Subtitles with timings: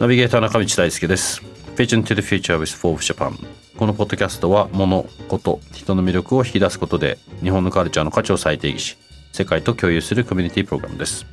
[0.00, 1.40] ナビゲーター中道大輔です。
[1.76, 3.38] Vision to the Future with Forbes Japan
[3.78, 8.98] このポッドキャストは物、こと、人の魅力を引き出すことで日本のカルチャーの価値を再定義し
[9.32, 11.24] 世界と共有するコミュニティプログラムです。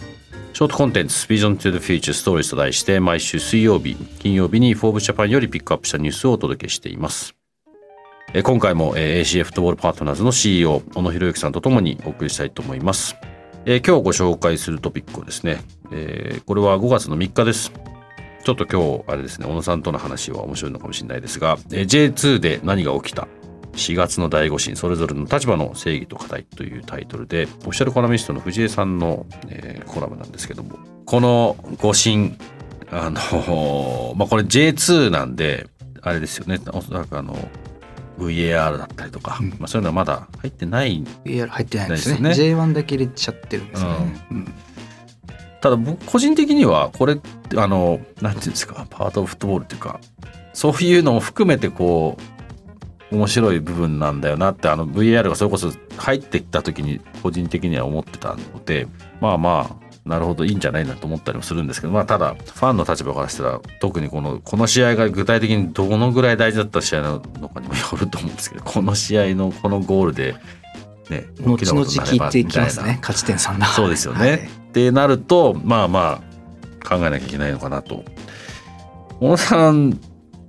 [0.53, 7.33] ショートコンテンツ Vision to the Future Stories と題して毎週水曜日、金曜日に Forbes Japan よりピックアップしたニュースをお届けしています。
[8.43, 13.15] 今回も ACA フットボールパートナーズの CEO 小野博之さんとともにお送りしたいと思います。
[13.65, 15.59] 今日ご紹介するトピックをですね
[16.45, 17.71] これは5月の3日です。
[18.43, 23.27] ちょっと今日あれですね小野さんとの話は面白いのかもしれないですが J2 で何が起きた
[23.73, 32.37] ？4月の第5審それぞれの立場の正義と課題というタイトルでオフィシャルコラミストの藤江さんの、えー、コラムなんですけどもこの5審
[32.89, 35.67] あのまあこれ J2 なんで
[36.01, 37.37] あれですよねおそらくあの
[38.17, 42.29] VAR だったりとか、うん、まあ、そういうのはまだ入ってない VAR 入ってないですね。
[42.29, 42.55] ですね。
[42.55, 43.89] J1 だけ入れちゃってるんですね、
[44.31, 44.37] うん。
[44.37, 44.53] うん
[45.61, 47.19] ただ僕個人的にはこれ
[47.55, 49.99] あのなんていうんですかパート・オブ・フットボールっていうか
[50.53, 52.17] そういうのも含めてこ
[53.11, 58.87] う面白い部分なんだよなってあの VAR がそれこそ入ってきた時に個人的には思ってたので
[59.19, 70.35] まあまあなるほどいいんじゃないなと思ったりもするんですけど、まあ、ただファンの立場からしたら特にこのこの試合が具体的にどのぐらい大事だった試合なのかにもよると思うんですけどこの試合のこのゴールで
[71.09, 74.39] ね後々聞いていきますね勝ち点3だそうですよね、はい、っ
[74.71, 76.31] てなるとまあまあ
[76.87, 78.03] 考えなきゃいけないのかなと。
[79.19, 79.99] 小野さん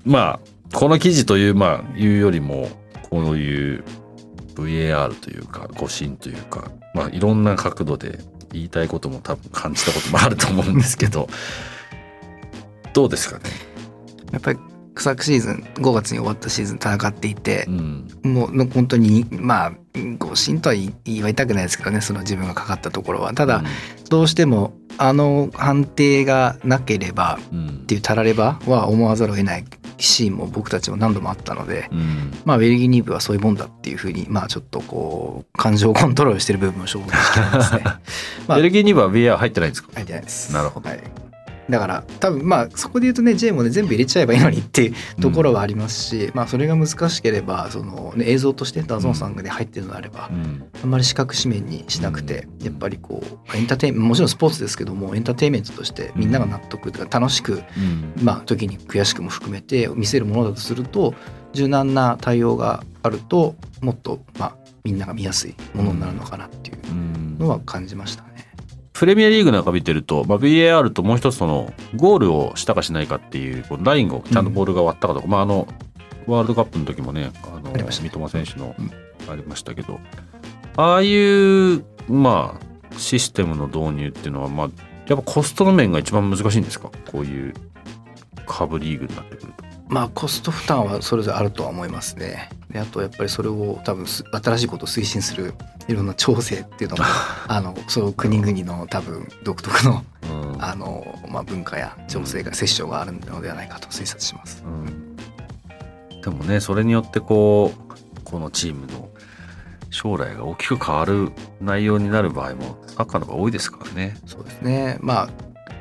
[0.05, 2.71] まあこの記事というまあいうよりも
[3.11, 3.85] こういう
[4.55, 8.19] VAR というか誤審というかまあいろんな角度で
[8.53, 11.29] 言いたいことも多分感じたこともあると思うんですけど。
[12.93, 13.45] どうですかね？
[14.33, 14.59] やっぱり
[14.97, 19.73] 昨シーズン5月に終わったシーズン戦っていて、うん、もう本当にまあ
[20.19, 23.33] 誤審とは言いたくないですけどねその自分がかかったところは。
[23.33, 23.65] ただ、
[24.11, 29.65] どうしてもあの判定がなければっていうたらればは思わざるを得ない
[30.05, 37.83] シーンも僕たちも何度もあったので、うん、まあウェルギーニーブはそういうもんだっていうふうにまあちょっとこう感情コントロールしてる部分も正直ますね。
[38.49, 39.91] まあ、ベルギーニーブは VR 入ってないんですか？
[39.95, 40.53] 入ってないです。
[40.53, 40.89] なるほど。
[40.89, 41.01] はい
[41.69, 57.63] だから多分まあそこで言うとね J もね全部入れちゃえばいいのにっていうところはありますし、うん、まあそれが難しければその、ね、映像としてダゾンさんがで入ってるのであれば、うん、あんまり視覚紙面にしなくて、やっぱりこうエンターテインメントもちろんスポーツですけどもエンターテインメントとしてみんなが納得とか楽しく、
[58.23, 61.15] まあ時に悔しくも含めて見せるものだとすると
[61.53, 68.32] 柔軟な対応があるともっとまあみんなが見やすいものになるのかなっていうのは感じましたね。
[69.03, 75.67] プレミアリーグなんか見てると、まあ、VAR ともう一つそのゴールをしたかしないかっていうこのラインをちゃんとボールが割ったかとか、うん、まああの
[76.29, 78.77] ワールドカップの時もねあの三笘選手の
[79.29, 79.99] ありましたけど、
[80.77, 84.69] ああいうまあシステムの導入っていうのはまあ
[85.09, 86.89] やっぱコストの面が一番難しいんですか？
[87.11, 87.55] こういう
[88.47, 89.65] カブリーグになってくると。
[89.89, 92.51] まあコスト負担はそれぞれあるとは思いますね。
[92.71, 95.55] であとやっぱりそれを多分新しいことを推進する
[95.93, 97.05] いろんな調整っていうのも
[97.49, 104.63] あのその国々の多分独特のうん、あのまあ、文化や調整が折衝があるのではないかと推察します。
[104.65, 105.17] うん、
[106.23, 109.09] でもねそれによってこうこのチームの
[109.91, 114.17] 将来が大きく変わる内容になる場合もサッカーの方が多いですからね。
[114.27, 114.99] そうですね。
[115.01, 115.29] まあ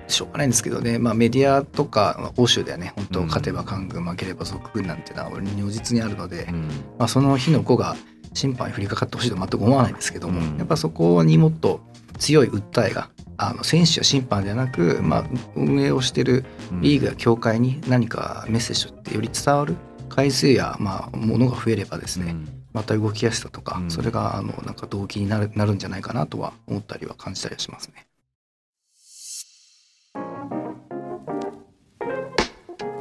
[0.08, 6.68] しょうがないんですけどね、まあ、メディアとか欧州ではね本当勝てば官軍負ければ属軍なんていうのは如実にあるので、うん、
[7.00, 7.96] まあ、その日の子が
[8.34, 11.82] 審判に降りかかってほしいと全く思わないんですけども、うん、やっぱそこにもっと
[12.18, 16.46] 強い訴えがあの選手や審判ではなく、まあ、運営をしてる
[16.82, 19.76] リーグや協会に何かメッセージってより伝わる
[20.10, 28.06] 回数や、まあ、ものが増えればですね、うん、また動きやすさとか、それがあのなんか動機になるなるんじゃないかなとは思ったりは感じたりはしますね。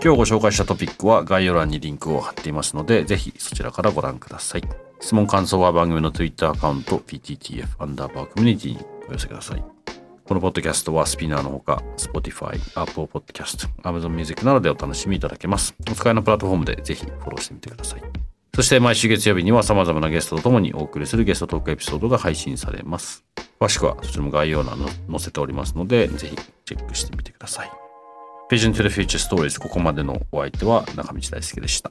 [0.02, 4.89] 今日ご紹介したトピックは概要欄にリンクを貼っていますので、ぜひそちらからご覧ください。
[5.00, 9.64] 質問感想は番組の Twitter アカウント PTTF アンダーバーコミュニティにお寄せください。
[10.24, 15.74] このポッドキャストはスピナーのほか、Spotify、Apple Podcast、Amazon Music などでお楽しみいただけます。
[15.90, 18.02] お使いのプラットフォームでぜひフォローしてみてください。
[18.54, 23.24] そして毎週月曜日には様々なゲストとともにお送りするゲストトークエピソードが配信されます。
[23.60, 27.70] 詳しくはそちらも概要欄に載せておりますのでぜひチェックしてみてください
[28.50, 31.90] Vision to the Future Stories ここまでのお相手は中道大輔でした